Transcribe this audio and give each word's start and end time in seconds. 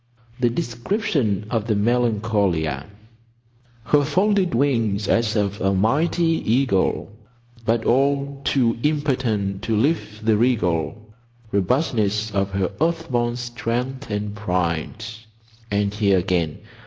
"The 0.39 0.49
description 0.49 1.45
of 1.51 1.67
the 1.67 1.75
Melancolia— 1.75 2.87
"Her 3.83 4.03
folded 4.03 4.55
wings 4.55 5.07
as 5.07 5.35
of 5.35 5.61
a 5.61 5.75
mighty 5.75 6.41
eagle, 6.53 7.11
But 7.67 7.85
all 7.85 8.41
too 8.43 8.79
impotent 8.81 9.61
to 9.61 9.75
lift 9.77 10.25
the 10.25 10.37
regal 10.37 10.99
Robustness 11.51 12.31
of 12.31 12.49
her 12.53 12.71
earth 12.81 13.11
born 13.11 13.35
strength 13.35 14.09
and 14.09 14.33
pride. 14.33 15.05
And 15.69 15.93
here 15.93 16.17
again. 16.17 16.57